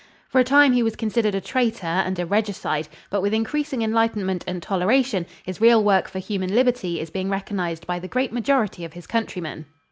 For 0.29 0.41
a 0.41 0.43
time 0.43 0.73
he 0.73 0.81
was 0.81 0.95
considered 0.95 1.35
a 1.35 1.41
traitor 1.41 1.85
and 1.85 2.17
regicide, 2.27 2.87
but 3.11 3.21
with 3.21 3.35
increasing 3.35 3.83
enlightenment 3.83 4.43
and 4.47 4.59
toleration, 4.59 5.27
his 5.43 5.61
real 5.61 5.83
work 5.83 6.07
for 6.07 6.17
human 6.17 6.55
liberty 6.55 6.99
is 6.99 7.11
being 7.11 7.29
recognized 7.29 7.85
by 7.85 7.99
the 7.99 8.07
great 8.07 8.33
majority 8.33 8.83
of 8.83 8.93
his 8.93 9.05
countrymen. 9.05 9.67